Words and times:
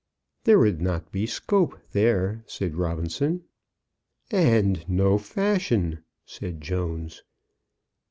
"There 0.45 0.57
would 0.57 0.81
not 0.81 1.11
be 1.11 1.27
scope 1.27 1.79
there," 1.91 2.43
said 2.47 2.73
Robinson. 2.75 3.43
"And 4.31 4.83
no 4.89 5.19
fashion," 5.19 5.99
said 6.25 6.59
Jones. 6.59 7.21